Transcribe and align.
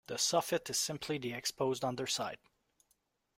The 0.07 0.15
soffit 0.15 0.67
is 0.71 0.79
simply 0.79 1.19
the 1.19 1.33
exposed 1.33 1.85
underside. 1.85 2.39